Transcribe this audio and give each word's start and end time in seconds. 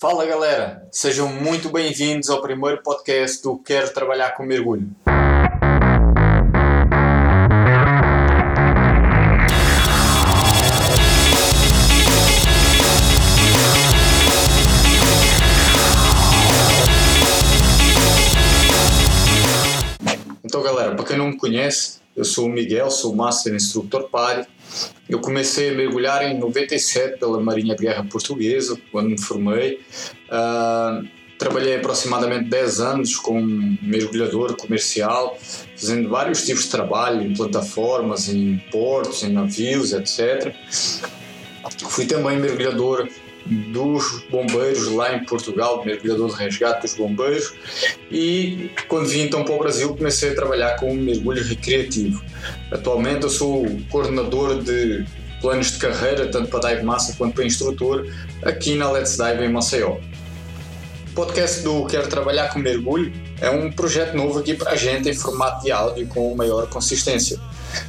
Fala 0.00 0.24
galera, 0.24 0.88
sejam 0.90 1.28
muito 1.28 1.68
bem-vindos 1.68 2.30
ao 2.30 2.40
primeiro 2.40 2.82
podcast 2.82 3.42
do 3.42 3.58
Quero 3.58 3.92
Trabalhar 3.92 4.30
com 4.30 4.42
Mergulho. 4.42 4.88
Então 20.42 20.62
galera, 20.62 20.94
para 20.96 21.04
quem 21.04 21.18
não 21.18 21.26
me 21.26 21.36
conhece, 21.36 21.99
eu 22.16 22.24
sou 22.24 22.46
o 22.46 22.48
Miguel, 22.48 22.90
sou 22.90 23.14
Master 23.14 23.54
Instructor 23.54 24.08
PARI 24.08 24.46
eu 25.08 25.18
comecei 25.18 25.70
a 25.70 25.74
mergulhar 25.74 26.22
em 26.22 26.38
97 26.38 27.18
pela 27.18 27.40
Marinha 27.40 27.74
de 27.74 27.82
Guerra 27.82 28.04
Portuguesa, 28.04 28.78
quando 28.92 29.10
me 29.10 29.20
formei. 29.20 29.80
Uh, 30.28 31.06
trabalhei 31.36 31.76
aproximadamente 31.76 32.48
10 32.48 32.80
anos 32.80 33.16
como 33.16 33.76
mergulhador 33.82 34.56
comercial, 34.56 35.36
fazendo 35.76 36.08
vários 36.08 36.44
tipos 36.44 36.64
de 36.64 36.70
trabalho 36.70 37.22
em 37.22 37.34
plataformas, 37.34 38.28
em 38.28 38.58
portos, 38.70 39.24
em 39.24 39.32
navios, 39.32 39.92
etc. 39.92 40.54
Fui 41.88 42.06
também 42.06 42.38
mergulhador 42.38 43.08
dos 43.50 44.22
bombeiros 44.30 44.86
lá 44.88 45.14
em 45.14 45.24
Portugal, 45.24 45.84
mergulhador 45.84 46.30
de 46.30 46.42
resgate 46.42 46.82
dos 46.82 46.94
bombeiros, 46.94 47.52
e 48.10 48.70
quando 48.88 49.08
vim 49.08 49.22
então 49.22 49.44
para 49.44 49.54
o 49.54 49.58
Brasil 49.58 49.94
comecei 49.96 50.30
a 50.30 50.34
trabalhar 50.34 50.76
com 50.76 50.94
mergulho 50.94 51.42
recreativo. 51.42 52.22
Atualmente 52.70 53.24
eu 53.24 53.30
sou 53.30 53.66
coordenador 53.90 54.62
de 54.62 55.04
planos 55.40 55.72
de 55.72 55.78
carreira, 55.78 56.26
tanto 56.28 56.48
para 56.48 56.70
dive 56.70 56.84
massa 56.84 57.14
quanto 57.16 57.34
para 57.34 57.44
instrutor, 57.44 58.06
aqui 58.42 58.74
na 58.74 58.90
Let's 58.90 59.16
Dive 59.16 59.44
em 59.44 59.52
Maceió. 59.52 59.96
O 61.10 61.14
podcast 61.14 61.62
do 61.62 61.86
Quero 61.86 62.08
Trabalhar 62.08 62.52
com 62.52 62.60
Mergulho 62.60 63.12
é 63.40 63.50
um 63.50 63.70
projeto 63.72 64.14
novo 64.16 64.38
aqui 64.38 64.54
para 64.54 64.72
a 64.72 64.76
gente 64.76 65.08
em 65.08 65.14
formato 65.14 65.64
de 65.64 65.72
áudio 65.72 66.06
com 66.08 66.34
maior 66.34 66.66
consistência. 66.68 67.38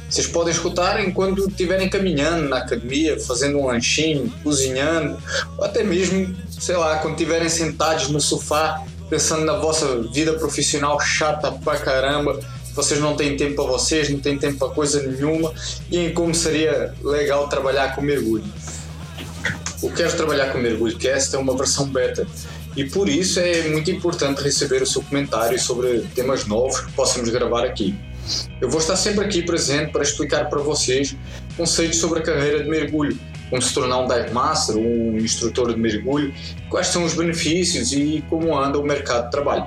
Vocês 0.08 0.26
podem 0.26 0.52
escutar 0.52 1.02
enquanto 1.04 1.48
estiverem 1.48 1.88
caminhando 1.88 2.48
na 2.48 2.58
academia, 2.58 3.18
fazendo 3.20 3.58
um 3.58 3.66
lanchinho, 3.66 4.32
cozinhando, 4.42 5.18
ou 5.58 5.64
até 5.64 5.82
mesmo, 5.82 6.34
sei 6.50 6.76
lá, 6.76 6.98
quando 6.98 7.14
estiverem 7.14 7.48
sentados 7.48 8.08
no 8.08 8.20
sofá, 8.20 8.82
pensando 9.10 9.44
na 9.44 9.54
vossa 9.58 10.02
vida 10.12 10.34
profissional 10.34 10.98
chata 11.00 11.50
pra 11.52 11.76
caramba, 11.76 12.38
vocês 12.74 13.00
não 13.00 13.16
têm 13.16 13.36
tempo 13.36 13.56
para 13.56 13.64
vocês, 13.64 14.08
não 14.08 14.20
têm 14.20 14.38
tempo 14.38 14.58
para 14.58 14.68
coisa 14.68 15.02
nenhuma, 15.02 15.52
e 15.90 15.98
em 15.98 16.14
como 16.14 16.34
seria 16.34 16.94
legal 17.02 17.48
trabalhar 17.48 17.94
com 17.94 18.00
mergulho. 18.00 18.44
O 19.82 19.90
Quero 19.90 20.16
Trabalhar 20.16 20.52
com 20.52 20.58
Mergulho 20.58 20.96
Cast 20.96 21.34
é 21.34 21.38
uma 21.40 21.56
versão 21.56 21.88
beta 21.88 22.24
e 22.76 22.84
por 22.84 23.08
isso 23.08 23.38
é 23.38 23.68
muito 23.68 23.90
importante 23.90 24.42
receber 24.42 24.82
o 24.82 24.86
seu 24.86 25.02
comentário 25.02 25.58
sobre 25.58 26.00
temas 26.14 26.46
novos 26.46 26.80
que 26.80 26.92
possamos 26.92 27.28
gravar 27.28 27.64
aqui. 27.64 27.94
Eu 28.60 28.70
vou 28.70 28.80
estar 28.80 28.96
sempre 28.96 29.24
aqui 29.24 29.42
presente 29.42 29.92
para 29.92 30.02
explicar 30.02 30.48
para 30.48 30.60
vocês 30.60 31.16
conceitos 31.56 31.98
sobre 31.98 32.20
a 32.20 32.22
carreira 32.22 32.62
de 32.62 32.70
mergulho, 32.70 33.18
como 33.50 33.60
se 33.60 33.74
tornar 33.74 33.98
um 33.98 34.08
dive 34.08 34.30
master, 34.30 34.76
um 34.76 35.18
instrutor 35.18 35.74
de 35.74 35.80
mergulho, 35.80 36.32
quais 36.70 36.86
são 36.86 37.04
os 37.04 37.14
benefícios 37.14 37.92
e 37.92 38.24
como 38.30 38.56
anda 38.56 38.78
o 38.78 38.82
mercado 38.82 39.24
de 39.24 39.30
trabalho. 39.30 39.66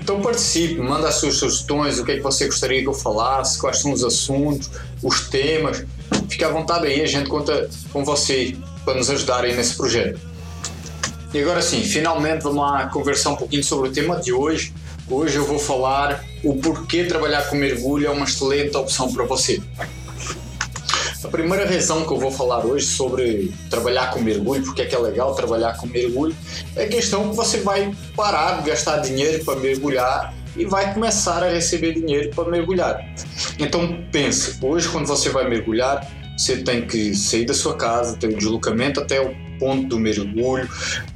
Então 0.00 0.22
participe, 0.22 0.80
manda 0.80 1.08
as 1.08 1.16
suas 1.16 1.34
sugestões, 1.34 1.98
o 1.98 2.04
que 2.04 2.12
é 2.12 2.16
que 2.16 2.22
você 2.22 2.46
gostaria 2.46 2.80
que 2.80 2.88
eu 2.88 2.94
falasse, 2.94 3.58
quais 3.58 3.78
são 3.78 3.92
os 3.92 4.02
assuntos, 4.02 4.70
os 5.02 5.28
temas. 5.28 5.84
Fique 6.28 6.42
à 6.42 6.48
vontade 6.48 6.86
aí, 6.86 7.02
a 7.02 7.06
gente 7.06 7.28
conta 7.28 7.68
com 7.92 8.04
você 8.04 8.56
para 8.84 8.94
nos 8.94 9.10
ajudarem 9.10 9.54
nesse 9.54 9.76
projeto. 9.76 10.29
E 11.32 11.40
agora 11.40 11.62
sim, 11.62 11.82
finalmente 11.82 12.42
vamos 12.42 12.58
lá 12.58 12.86
conversar 12.88 13.30
um 13.30 13.36
pouquinho 13.36 13.62
sobre 13.62 13.88
o 13.88 13.92
tema 13.92 14.20
de 14.20 14.32
hoje, 14.32 14.72
Hoje 15.10 15.38
eu 15.38 15.44
vou 15.44 15.58
falar 15.58 16.24
o 16.44 16.54
porquê 16.54 17.02
trabalhar 17.02 17.42
com 17.48 17.56
mergulho 17.56 18.06
é 18.06 18.10
uma 18.10 18.24
excelente 18.24 18.76
opção 18.76 19.12
para 19.12 19.24
você. 19.24 19.60
A 21.24 21.26
primeira 21.26 21.68
razão 21.68 22.06
que 22.06 22.12
eu 22.12 22.16
vou 22.16 22.30
falar 22.30 22.64
hoje 22.64 22.86
sobre 22.86 23.52
trabalhar 23.68 24.12
com 24.12 24.20
mergulho, 24.20 24.62
porque 24.62 24.82
é 24.82 24.86
que 24.86 24.94
é 24.94 24.98
legal 24.98 25.34
trabalhar 25.34 25.76
com 25.76 25.88
mergulho, 25.88 26.34
é 26.76 26.84
a 26.84 26.88
questão 26.88 27.28
que 27.28 27.34
você 27.34 27.58
vai 27.58 27.92
parar 28.14 28.62
de 28.62 28.70
gastar 28.70 28.98
dinheiro 28.98 29.44
para 29.44 29.58
mergulhar 29.58 30.32
e 30.56 30.64
vai 30.64 30.94
começar 30.94 31.42
a 31.42 31.50
receber 31.50 31.94
dinheiro 31.94 32.30
para 32.32 32.48
mergulhar. 32.48 33.04
Então 33.58 34.04
pense, 34.12 34.64
hoje 34.64 34.88
quando 34.88 35.06
você 35.06 35.28
vai 35.28 35.48
mergulhar, 35.48 36.06
você 36.38 36.58
tem 36.58 36.86
que 36.86 37.16
sair 37.16 37.44
da 37.44 37.52
sua 37.52 37.74
casa, 37.74 38.16
ter 38.16 38.28
o 38.28 38.34
um 38.34 38.38
deslocamento 38.38 39.00
até 39.00 39.20
o 39.20 39.34
ponto 39.60 39.86
do 39.86 40.00
mergulho, 40.00 40.68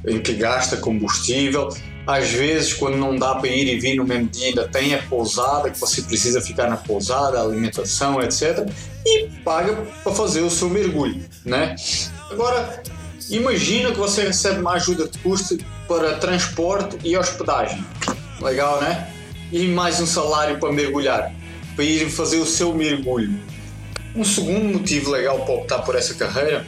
em 0.07 0.19
que 0.19 0.33
gasta 0.33 0.77
combustível, 0.77 1.69
às 2.07 2.29
vezes, 2.31 2.73
quando 2.73 2.97
não 2.97 3.15
dá 3.15 3.33
para 3.33 3.49
ir 3.49 3.67
e 3.67 3.79
vir 3.79 3.95
no 3.95 4.05
mesmo 4.05 4.27
dia, 4.27 4.49
ainda 4.49 4.67
tem 4.67 4.93
a 4.93 5.01
pousada, 5.01 5.71
que 5.71 5.79
você 5.79 6.03
precisa 6.03 6.39
ficar 6.39 6.69
na 6.69 6.77
pousada, 6.77 7.41
alimentação, 7.41 8.21
etc. 8.21 8.69
E 9.03 9.27
paga 9.43 9.75
para 10.03 10.13
fazer 10.13 10.41
o 10.41 10.49
seu 10.49 10.69
mergulho, 10.69 11.19
né? 11.43 11.75
Agora, 12.29 12.83
imagina 13.29 13.91
que 13.91 13.97
você 13.97 14.23
recebe 14.23 14.61
uma 14.61 14.73
ajuda 14.73 15.07
de 15.07 15.17
custo 15.17 15.57
para 15.87 16.17
transporte 16.17 16.97
e 17.03 17.17
hospedagem. 17.17 17.83
Legal, 18.39 18.79
né? 18.81 19.11
E 19.51 19.67
mais 19.67 19.99
um 19.99 20.05
salário 20.05 20.59
para 20.59 20.71
mergulhar, 20.71 21.33
para 21.75 21.83
ir 21.83 22.07
fazer 22.11 22.37
o 22.37 22.45
seu 22.45 22.71
mergulho. 22.71 23.33
Um 24.15 24.23
segundo 24.23 24.77
motivo 24.77 25.09
legal 25.09 25.43
para 25.43 25.55
optar 25.55 25.79
por 25.79 25.95
essa 25.95 26.13
carreira 26.13 26.67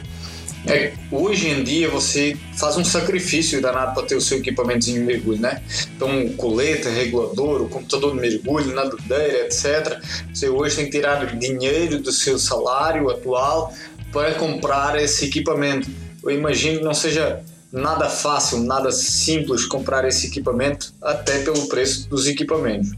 é, 0.68 0.92
hoje 1.10 1.48
em 1.48 1.64
dia 1.64 1.88
você 1.88 2.36
faz 2.56 2.76
um 2.76 2.84
sacrifício 2.84 3.60
danado 3.60 3.94
para 3.94 4.06
ter 4.06 4.16
o 4.16 4.20
seu 4.20 4.38
equipamentozinho 4.38 5.00
de 5.00 5.06
mergulho, 5.06 5.40
né? 5.40 5.62
Então, 5.96 6.26
o 6.26 6.34
colete, 6.34 6.88
regulador, 6.88 7.62
o 7.62 7.68
computador 7.68 8.12
de 8.12 8.20
mergulho, 8.20 8.74
nadadeira, 8.74 9.46
etc. 9.46 10.00
Você 10.32 10.48
hoje 10.48 10.76
tem 10.76 10.84
que 10.84 10.90
tirar 10.92 11.24
dinheiro 11.36 12.00
do 12.00 12.12
seu 12.12 12.38
salário 12.38 13.08
atual 13.10 13.72
para 14.12 14.34
comprar 14.34 15.00
esse 15.00 15.24
equipamento. 15.24 15.90
Eu 16.22 16.30
imagino 16.30 16.78
que 16.78 16.84
não 16.84 16.94
seja 16.94 17.42
nada 17.72 18.08
fácil, 18.08 18.58
nada 18.60 18.90
simples 18.92 19.64
comprar 19.64 20.06
esse 20.06 20.26
equipamento, 20.26 20.92
até 21.02 21.38
pelo 21.40 21.66
preço 21.68 22.08
dos 22.08 22.26
equipamentos. 22.26 22.90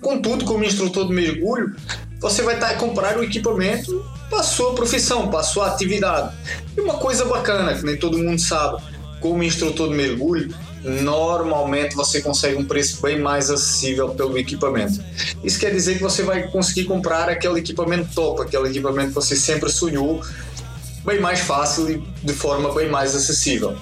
Contudo, 0.00 0.44
como 0.44 0.64
instrutor 0.64 1.06
de 1.08 1.14
mergulho, 1.14 1.74
você 2.20 2.42
vai 2.42 2.54
estar 2.54 2.70
a 2.70 2.74
comprar 2.74 3.18
o 3.18 3.22
equipamento 3.22 4.04
para 4.28 4.40
a 4.40 4.74
profissão, 4.74 5.28
para 5.28 5.40
a 5.40 5.66
atividade. 5.66 6.34
E 6.76 6.80
uma 6.80 6.94
coisa 6.94 7.24
bacana, 7.24 7.74
que 7.74 7.84
nem 7.84 7.96
todo 7.96 8.18
mundo 8.18 8.40
sabe, 8.40 8.82
como 9.20 9.42
instrutor 9.42 9.88
de 9.88 9.94
mergulho, 9.94 10.54
normalmente 10.82 11.96
você 11.96 12.20
consegue 12.20 12.56
um 12.56 12.64
preço 12.64 13.00
bem 13.02 13.18
mais 13.18 13.50
acessível 13.50 14.10
pelo 14.10 14.38
equipamento. 14.38 15.02
Isso 15.42 15.58
quer 15.58 15.72
dizer 15.72 15.96
que 15.96 16.02
você 16.02 16.22
vai 16.22 16.44
conseguir 16.48 16.84
comprar 16.84 17.28
aquele 17.28 17.58
equipamento 17.58 18.08
top, 18.14 18.42
aquele 18.42 18.68
equipamento 18.68 19.08
que 19.08 19.14
você 19.14 19.34
sempre 19.34 19.70
sonhou, 19.70 20.22
bem 21.04 21.20
mais 21.20 21.40
fácil 21.40 21.90
e 21.90 22.02
de 22.22 22.32
forma 22.32 22.72
bem 22.74 22.88
mais 22.88 23.14
acessível. 23.14 23.76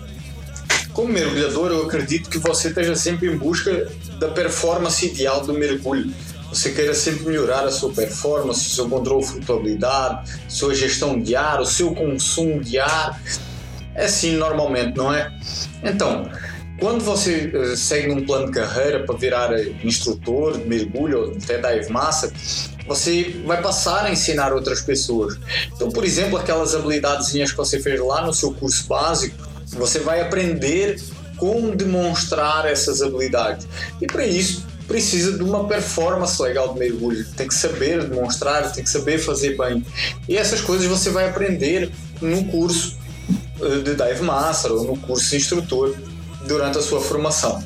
Como 0.93 1.13
mergulhador, 1.13 1.73
eu 1.73 1.83
acredito 1.83 2.31
que 2.31 2.39
você 2.39 2.69
esteja 2.69 2.95
sempre 2.95 3.29
em 3.29 3.37
busca 3.37 3.91
da 4.19 4.29
performance 4.29 5.05
ideal 5.05 5.45
do 5.45 5.53
mergulho 5.53 6.15
você 6.55 6.71
queira 6.71 6.95
sempre 6.95 7.27
melhorar 7.27 7.65
a 7.65 7.71
sua 7.71 7.93
performance, 7.93 8.67
o 8.67 8.71
seu 8.71 8.89
controle 8.89 9.25
de 9.25 9.33
flutuabilidade, 9.33 10.31
sua 10.49 10.75
gestão 10.75 11.21
de 11.21 11.35
ar, 11.35 11.61
o 11.61 11.67
seu 11.67 11.93
consumo 11.95 12.63
de 12.63 12.79
ar. 12.79 13.21
É 13.95 14.05
assim 14.05 14.37
normalmente, 14.37 14.97
não 14.97 15.13
é? 15.13 15.33
Então, 15.83 16.31
quando 16.79 17.05
você 17.05 17.53
uh, 17.55 17.77
segue 17.77 18.11
um 18.11 18.25
plano 18.25 18.47
de 18.47 18.53
carreira 18.53 19.05
para 19.05 19.17
virar 19.17 19.53
eh, 19.53 19.73
instrutor 19.85 20.59
de 20.59 20.65
mergulho 20.67 21.21
ou 21.21 21.37
até 21.37 21.59
dive 21.59 21.93
master, 21.93 22.31
você 22.87 23.41
vai 23.45 23.63
passar 23.63 24.05
a 24.05 24.11
ensinar 24.11 24.53
outras 24.53 24.81
pessoas. 24.81 25.39
Então, 25.75 25.91
por 25.91 26.05
exemplo, 26.05 26.37
aquelas 26.37 26.75
habilidades 26.75 27.31
que 27.31 27.57
você 27.57 27.81
fez 27.81 28.01
lá 28.01 28.25
no 28.27 28.33
seu 28.33 28.53
curso 28.53 28.87
básico, 28.87 29.37
você 29.73 29.99
vai 30.01 30.21
aprender 30.21 31.01
como 31.37 31.75
demonstrar 31.75 32.67
essas 32.67 33.03
habilidades. 33.03 33.67
E 34.01 34.07
para 34.07 34.27
isso, 34.27 34.67
precisa 34.87 35.37
de 35.37 35.43
uma 35.43 35.67
performance 35.67 36.41
legal 36.43 36.73
de 36.73 36.79
mergulho, 36.79 37.25
tem 37.37 37.49
que 37.49 37.55
saber 37.55 38.07
demonstrar, 38.07 38.71
tem 38.73 38.85
que 38.85 38.91
saber 38.91 39.19
fazer 39.19 39.57
bem. 39.57 39.85
E 40.29 40.37
essas 40.37 40.61
coisas 40.61 40.87
você 40.87 41.11
vai 41.11 41.29
aprender 41.29 41.91
no 42.21 42.45
curso 42.47 42.99
eh, 43.61 43.79
de 43.79 43.95
Dive 43.95 44.23
Master 44.23 44.73
ou 44.73 44.85
no 44.85 44.97
curso 44.97 45.31
de 45.31 45.37
instrutor 45.37 45.97
durante 46.47 46.79
a 46.79 46.83
sua 46.83 47.01
formação. 47.01 47.63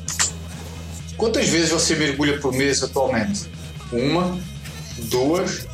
Quantas 1.17 1.49
vezes 1.49 1.69
você 1.69 1.95
mergulha 1.95 2.39
por 2.39 2.53
mês 2.53 2.81
atualmente? 2.81 3.49
Uma, 3.91 4.39
duas, 5.09 5.67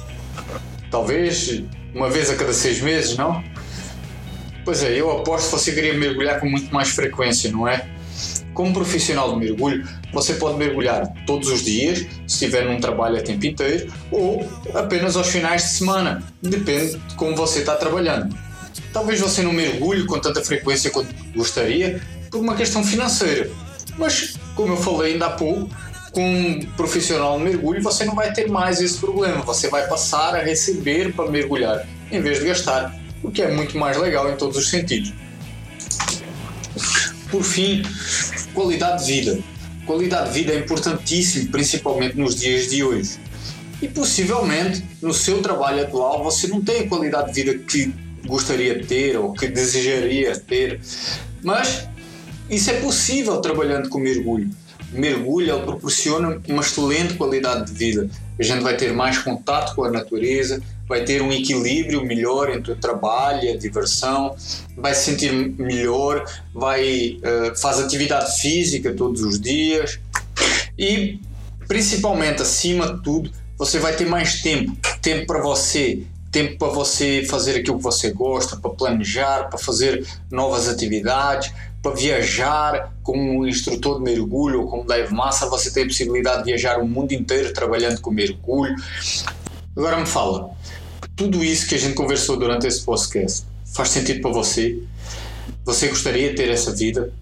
talvez 0.89 1.63
uma 1.93 2.09
vez 2.09 2.29
a 2.29 2.35
cada 2.35 2.53
seis 2.53 2.81
meses, 2.81 3.15
não? 3.15 3.43
Pois 4.65 4.83
é, 4.83 4.99
eu 4.99 5.11
aposto 5.11 5.51
que 5.51 5.59
você 5.59 5.71
queria 5.71 5.93
mergulhar 5.93 6.39
com 6.39 6.49
muito 6.49 6.73
mais 6.73 6.89
frequência, 6.89 7.51
não 7.51 7.67
é? 7.67 7.87
Como 8.55 8.73
profissional 8.73 9.33
de 9.33 9.45
mergulho, 9.45 9.87
você 10.11 10.33
pode 10.33 10.57
mergulhar 10.57 11.13
todos 11.27 11.49
os 11.49 11.63
dias, 11.63 11.99
se 11.99 12.07
estiver 12.25 12.65
num 12.65 12.79
trabalho 12.79 13.17
a 13.17 13.21
tempo 13.21 13.45
inteiro, 13.45 13.93
ou 14.09 14.49
apenas 14.73 15.15
aos 15.15 15.27
finais 15.27 15.61
de 15.61 15.69
semana, 15.69 16.23
depende 16.41 16.97
de 16.97 17.15
como 17.15 17.35
você 17.35 17.59
está 17.59 17.75
trabalhando. 17.75 18.35
Talvez 18.91 19.19
você 19.19 19.43
não 19.43 19.53
mergulhe 19.53 20.05
com 20.05 20.17
tanta 20.19 20.41
frequência 20.41 20.89
quanto 20.89 21.13
gostaria, 21.35 22.01
por 22.31 22.39
uma 22.39 22.55
questão 22.55 22.83
financeira. 22.83 23.51
Mas, 23.97 24.37
como 24.55 24.73
eu 24.73 24.77
falei 24.77 25.13
ainda 25.13 25.27
há 25.27 25.31
pouco, 25.31 25.69
com 26.15 26.25
um 26.25 26.59
profissional 26.77 27.37
no 27.37 27.43
mergulho 27.43 27.83
você 27.83 28.05
não 28.05 28.15
vai 28.15 28.31
ter 28.31 28.49
mais 28.49 28.79
esse 28.79 28.97
problema. 28.97 29.41
Você 29.41 29.67
vai 29.67 29.85
passar 29.85 30.33
a 30.33 30.41
receber 30.41 31.13
para 31.13 31.29
mergulhar 31.29 31.85
em 32.09 32.21
vez 32.21 32.39
de 32.39 32.45
gastar, 32.45 32.95
o 33.21 33.29
que 33.29 33.41
é 33.41 33.51
muito 33.51 33.77
mais 33.77 33.97
legal 33.97 34.31
em 34.31 34.37
todos 34.37 34.55
os 34.55 34.69
sentidos. 34.69 35.13
Por 37.29 37.43
fim, 37.43 37.83
qualidade 38.55 39.05
de 39.05 39.11
vida. 39.11 39.39
Qualidade 39.85 40.33
de 40.33 40.39
vida 40.39 40.53
é 40.53 40.57
importantíssimo, 40.57 41.51
principalmente 41.51 42.17
nos 42.17 42.35
dias 42.35 42.69
de 42.71 42.83
hoje. 42.83 43.19
E 43.81 43.87
possivelmente 43.87 44.83
no 45.01 45.13
seu 45.13 45.41
trabalho 45.41 45.83
atual 45.83 46.23
você 46.23 46.47
não 46.47 46.61
tem 46.61 46.79
a 46.79 46.87
qualidade 46.87 47.31
de 47.31 47.43
vida 47.43 47.59
que 47.59 47.93
gostaria 48.25 48.79
de 48.79 48.87
ter 48.87 49.17
ou 49.17 49.33
que 49.33 49.47
desejaria 49.47 50.35
ter, 50.39 50.79
mas 51.43 51.87
isso 52.49 52.71
é 52.71 52.79
possível 52.79 53.39
trabalhando 53.41 53.89
com 53.89 53.99
mergulho. 53.99 54.49
O 54.95 54.99
mergulho 54.99 55.53
ele 55.53 55.63
proporciona 55.63 56.41
uma 56.47 56.61
excelente 56.61 57.15
qualidade 57.15 57.69
de 57.69 57.77
vida. 57.77 58.09
A 58.39 58.43
gente 58.43 58.63
vai 58.63 58.77
ter 58.77 58.93
mais 58.93 59.17
contato 59.17 59.75
com 59.75 59.83
a 59.83 59.91
natureza, 59.91 60.61
vai 60.87 61.03
ter 61.03 61.21
um 61.21 61.33
equilíbrio 61.33 62.05
melhor 62.05 62.49
entre 62.49 62.71
o 62.71 62.75
trabalho 62.77 63.43
e 63.43 63.49
a 63.49 63.57
diversão, 63.57 64.35
vai 64.77 64.93
se 64.93 65.11
sentir 65.11 65.33
melhor, 65.33 66.23
vai 66.53 67.17
uh, 67.17 67.59
faz 67.59 67.79
atividade 67.79 68.39
física 68.39 68.93
todos 68.93 69.21
os 69.21 69.39
dias 69.39 69.99
e 70.77 71.19
principalmente 71.67 72.41
acima 72.41 72.93
de 72.93 73.03
tudo 73.03 73.31
você 73.57 73.79
vai 73.79 73.95
ter 73.95 74.05
mais 74.05 74.41
tempo, 74.41 74.77
tempo 75.01 75.25
para 75.27 75.41
você, 75.41 76.03
tempo 76.31 76.57
para 76.57 76.67
você 76.67 77.25
fazer 77.29 77.59
aquilo 77.59 77.77
que 77.77 77.83
você 77.83 78.11
gosta, 78.11 78.57
para 78.57 78.71
planejar, 78.71 79.49
para 79.49 79.57
fazer 79.57 80.05
novas 80.29 80.67
atividades, 80.67 81.53
para 81.85 81.93
viajar 81.93 82.93
como 83.03 83.45
instrutor 83.47 83.97
de 83.99 84.03
mergulho 84.03 84.61
ou 84.61 84.67
como 84.67 84.87
dive 84.87 85.13
master, 85.13 85.47
você 85.49 85.71
tem 85.71 85.83
a 85.83 85.85
possibilidade 85.85 86.39
de 86.39 86.45
viajar 86.45 86.79
o 86.79 86.87
mundo 86.87 87.11
inteiro 87.11 87.53
trabalhando 87.53 88.01
com 88.01 88.09
mergulho. 88.09 88.75
Agora 89.77 89.97
me 89.97 90.07
fala, 90.07 90.49
tudo 91.15 91.43
isso 91.43 91.69
que 91.69 91.75
a 91.75 91.77
gente 91.77 91.93
conversou 91.93 92.37
durante 92.37 92.65
esse 92.65 92.81
podcast 92.81 93.45
faz 93.71 93.89
sentido 93.89 94.19
para 94.19 94.31
você? 94.31 94.81
Você 95.63 95.87
gostaria 95.87 96.29
de 96.29 96.35
ter 96.35 96.49
essa 96.49 96.73
vida? 96.73 97.13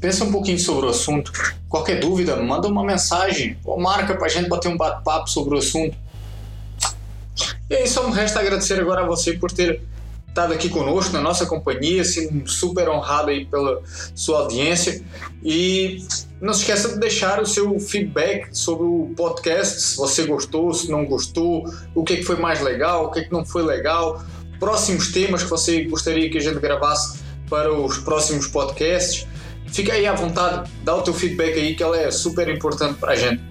Pensa 0.00 0.22
um 0.22 0.30
pouquinho 0.30 0.60
sobre 0.60 0.86
o 0.86 0.90
assunto. 0.90 1.32
Qualquer 1.68 1.98
dúvida, 1.98 2.36
manda 2.36 2.68
uma 2.68 2.84
mensagem 2.84 3.58
ou 3.64 3.80
marca 3.80 4.14
para 4.14 4.26
a 4.26 4.30
gente 4.30 4.48
bater 4.48 4.68
um 4.68 4.76
bate-papo 4.76 5.28
sobre 5.28 5.56
o 5.56 5.58
assunto. 5.58 5.96
E 7.68 7.74
aí 7.74 7.88
só 7.88 8.06
me 8.08 8.14
resta 8.14 8.38
agradecer 8.38 8.78
agora 8.78 9.02
a 9.02 9.06
você 9.06 9.32
por 9.32 9.50
ter 9.50 9.82
estado 10.38 10.52
aqui 10.52 10.68
conosco 10.68 11.12
na 11.12 11.20
nossa 11.20 11.44
companhia, 11.46 12.02
assim, 12.02 12.46
super 12.46 12.88
honrado 12.88 13.30
aí 13.30 13.44
pela 13.44 13.82
sua 14.14 14.42
audiência 14.42 15.02
e 15.42 16.06
não 16.40 16.54
se 16.54 16.60
esqueça 16.60 16.90
de 16.90 17.00
deixar 17.00 17.42
o 17.42 17.46
seu 17.46 17.80
feedback 17.80 18.56
sobre 18.56 18.86
o 18.86 19.12
podcast, 19.16 19.80
se 19.80 19.96
você 19.96 20.24
gostou, 20.26 20.72
se 20.72 20.88
não 20.88 21.04
gostou, 21.04 21.64
o 21.92 22.04
que, 22.04 22.12
é 22.12 22.16
que 22.18 22.22
foi 22.22 22.36
mais 22.36 22.60
legal, 22.60 23.06
o 23.06 23.10
que, 23.10 23.18
é 23.18 23.24
que 23.24 23.32
não 23.32 23.44
foi 23.44 23.64
legal, 23.64 24.22
próximos 24.60 25.10
temas 25.10 25.42
que 25.42 25.50
você 25.50 25.82
gostaria 25.82 26.30
que 26.30 26.38
a 26.38 26.40
gente 26.40 26.60
gravasse 26.60 27.18
para 27.50 27.72
os 27.72 27.98
próximos 27.98 28.46
podcasts. 28.46 29.26
Fica 29.66 29.94
aí 29.94 30.06
à 30.06 30.14
vontade, 30.14 30.70
dá 30.84 30.94
o 30.94 31.02
teu 31.02 31.12
feedback 31.12 31.58
aí 31.58 31.74
que 31.74 31.82
ela 31.82 31.98
é 31.98 32.12
super 32.12 32.48
importante 32.48 32.94
para 33.00 33.14
a 33.14 33.16
gente. 33.16 33.42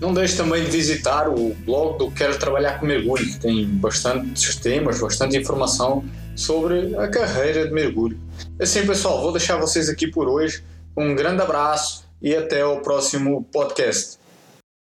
Não 0.00 0.14
deixe 0.14 0.34
também 0.36 0.64
de 0.64 0.70
visitar 0.70 1.28
o 1.28 1.54
blog 1.66 1.98
do 1.98 2.10
Quero 2.10 2.38
Trabalhar 2.38 2.80
com 2.80 2.86
Mergulho, 2.86 3.24
que 3.24 3.38
tem 3.38 3.66
bastante 3.66 4.58
temas, 4.58 4.98
bastante 4.98 5.36
informação 5.36 6.02
sobre 6.34 6.96
a 6.96 7.08
carreira 7.08 7.66
de 7.66 7.72
mergulho. 7.72 8.18
Assim, 8.60 8.86
pessoal, 8.86 9.20
vou 9.20 9.32
deixar 9.32 9.56
vocês 9.56 9.88
aqui 9.88 10.06
por 10.06 10.28
hoje. 10.28 10.62
Um 10.96 11.14
grande 11.14 11.42
abraço 11.42 12.04
e 12.20 12.34
até 12.34 12.64
o 12.64 12.80
próximo 12.80 13.44
podcast. 13.52 14.21